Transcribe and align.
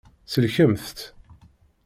Sellkemt-tt. 0.31 0.99